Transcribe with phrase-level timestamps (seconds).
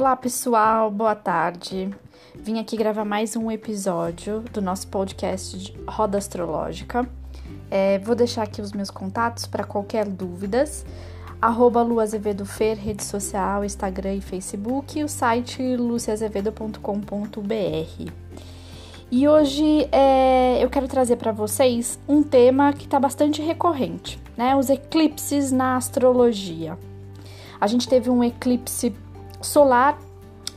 [0.00, 1.90] Olá pessoal, boa tarde.
[2.34, 7.06] Vim aqui gravar mais um episódio do nosso podcast de Roda Astrológica.
[7.70, 10.86] É, vou deixar aqui os meus contatos para qualquer dúvidas.
[11.38, 18.10] Arroba Lu Azevedo Fer, rede social, Instagram e Facebook, e o site luciazevedo.com.br.
[19.10, 24.56] E hoje é, eu quero trazer para vocês um tema que está bastante recorrente, né?
[24.56, 26.78] Os eclipses na astrologia.
[27.60, 28.94] A gente teve um eclipse
[29.40, 29.98] solar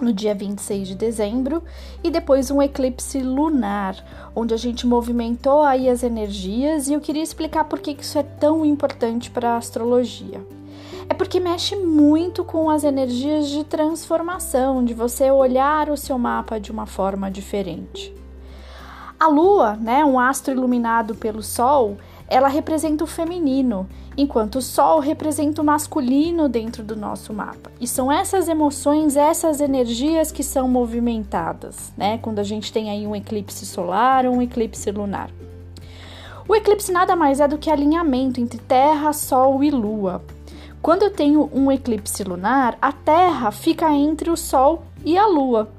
[0.02, 1.64] no dia 26 de dezembro
[2.04, 3.96] e depois um eclipse lunar,
[4.36, 8.24] onde a gente movimentou aí as energias e eu queria explicar por que isso é
[8.24, 10.46] tão importante para a astrologia.
[11.10, 16.60] É porque mexe muito com as energias de transformação, de você olhar o seu mapa
[16.60, 18.13] de uma forma diferente.
[19.20, 24.99] A Lua, né, um astro iluminado pelo Sol, ela representa o feminino, enquanto o Sol
[24.99, 27.71] representa o masculino dentro do nosso mapa.
[27.79, 32.18] E são essas emoções, essas energias que são movimentadas, né?
[32.20, 35.29] Quando a gente tem aí um eclipse solar ou um eclipse lunar.
[36.48, 40.21] O eclipse nada mais é do que alinhamento entre Terra, Sol e Lua.
[40.82, 45.70] Quando eu tenho um eclipse lunar, a Terra fica entre o Sol e a Lua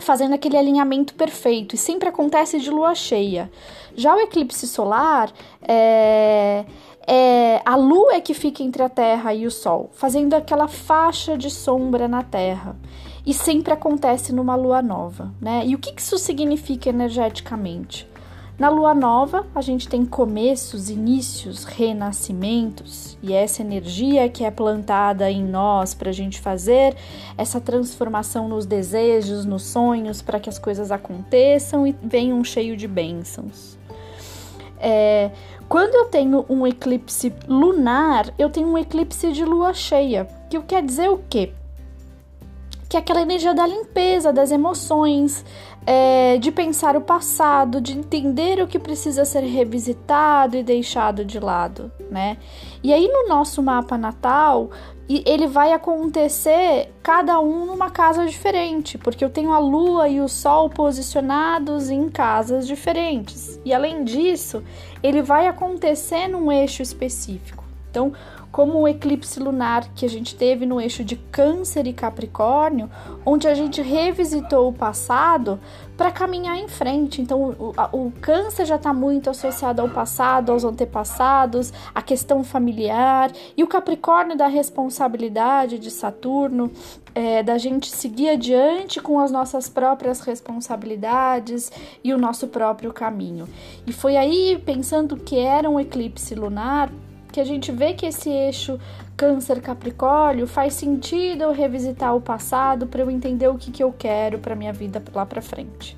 [0.00, 3.50] fazendo aquele alinhamento perfeito e sempre acontece de lua cheia.
[3.94, 6.64] Já o eclipse solar é,
[7.06, 11.36] é a lua é que fica entre a Terra e o Sol, fazendo aquela faixa
[11.36, 12.76] de sombra na Terra.
[13.26, 15.62] E sempre acontece numa lua nova, né?
[15.64, 18.06] E o que isso significa energeticamente?
[18.56, 25.28] Na lua nova, a gente tem começos, inícios, renascimentos, e essa energia que é plantada
[25.28, 26.94] em nós para a gente fazer
[27.36, 32.86] essa transformação nos desejos, nos sonhos, para que as coisas aconteçam e venham cheio de
[32.86, 33.76] bênçãos.
[34.86, 35.30] É,
[35.66, 40.82] quando eu tenho um eclipse lunar, eu tenho um eclipse de lua cheia, que quer
[40.82, 41.54] dizer o quê?
[42.94, 45.44] Que é aquela energia da limpeza das emoções,
[45.84, 51.40] é, de pensar o passado, de entender o que precisa ser revisitado e deixado de
[51.40, 52.36] lado, né?
[52.84, 54.70] E aí no nosso mapa natal,
[55.08, 60.28] ele vai acontecer cada um numa casa diferente, porque eu tenho a lua e o
[60.28, 63.60] sol posicionados em casas diferentes.
[63.64, 64.62] E além disso,
[65.02, 67.63] ele vai acontecer num eixo específico.
[67.94, 68.12] Então,
[68.50, 72.90] como o eclipse lunar que a gente teve no eixo de Câncer e Capricórnio,
[73.24, 75.60] onde a gente revisitou o passado
[75.96, 77.22] para caminhar em frente.
[77.22, 83.30] Então, o, o Câncer já está muito associado ao passado, aos antepassados, à questão familiar,
[83.56, 86.70] e o Capricórnio da responsabilidade de Saturno,
[87.14, 91.70] é, da gente seguir adiante com as nossas próprias responsabilidades
[92.02, 93.48] e o nosso próprio caminho.
[93.86, 96.90] E foi aí, pensando que era um eclipse lunar,
[97.34, 98.78] que a gente vê que esse eixo
[99.16, 103.92] Câncer Capricórnio faz sentido eu revisitar o passado para eu entender o que, que eu
[103.92, 105.96] quero para minha vida lá para frente.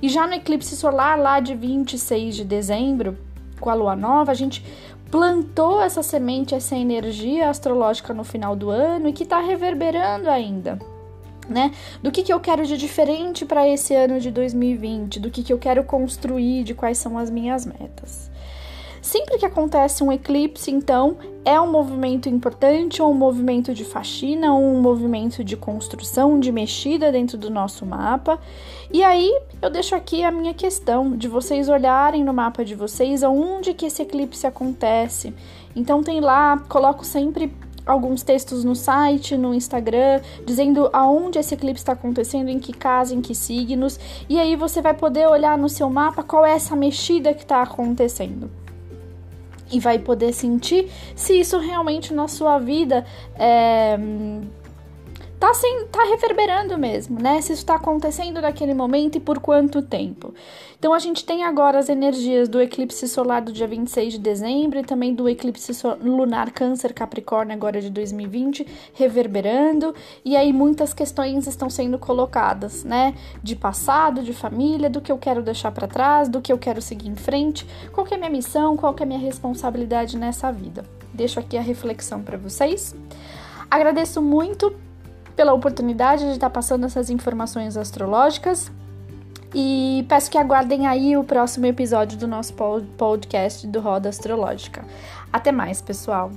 [0.00, 3.18] E já no eclipse solar lá de 26 de dezembro,
[3.58, 4.64] com a lua nova, a gente
[5.10, 10.78] plantou essa semente, essa energia astrológica no final do ano e que está reverberando ainda.
[11.48, 11.72] Né?
[12.00, 15.52] Do que, que eu quero de diferente para esse ano de 2020, do que, que
[15.52, 18.30] eu quero construir, de quais são as minhas metas.
[19.16, 24.52] Sempre que acontece um eclipse, então, é um movimento importante, ou um movimento de faxina,
[24.52, 28.38] ou um movimento de construção, de mexida dentro do nosso mapa.
[28.92, 29.32] E aí
[29.62, 33.86] eu deixo aqui a minha questão de vocês olharem no mapa de vocês aonde que
[33.86, 35.32] esse eclipse acontece.
[35.74, 37.50] Então tem lá, coloco sempre
[37.86, 43.14] alguns textos no site, no Instagram, dizendo aonde esse eclipse está acontecendo, em que casa,
[43.14, 43.98] em que signos,
[44.28, 47.62] e aí você vai poder olhar no seu mapa qual é essa mexida que está
[47.62, 48.65] acontecendo
[49.70, 53.04] e vai poder sentir se isso realmente na sua vida
[53.34, 53.98] é,
[55.38, 57.40] tá, sem, tá reverberando mesmo, né?
[57.40, 60.34] Se isso está acontecendo naquele momento e por quanto tempo.
[60.78, 64.78] Então a gente tem agora as energias do eclipse solar do dia 26 de dezembro
[64.78, 69.94] e também do eclipse lunar Câncer Capricórnio agora de 2020 reverberando,
[70.24, 73.14] e aí muitas questões estão sendo colocadas, né?
[73.42, 76.80] De passado, de família, do que eu quero deixar para trás, do que eu quero
[76.80, 80.84] seguir em frente, qual é a minha missão, qual é a minha responsabilidade nessa vida.
[81.12, 82.94] Deixo aqui a reflexão para vocês.
[83.70, 84.85] Agradeço muito
[85.36, 88.72] pela oportunidade de estar passando essas informações astrológicas
[89.54, 92.54] e peço que aguardem aí o próximo episódio do nosso
[92.96, 94.84] podcast do Roda Astrológica.
[95.32, 96.32] Até mais, pessoal!